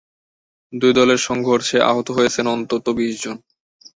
দুই 0.73 0.91
দলের 0.93 1.19
সংঘর্ষে 1.27 1.77
আহত 1.89 2.07
হয়েছেন 2.11 2.45
অন্তত 2.47 2.85
বিশ 2.97 3.13
জন। 3.23 3.37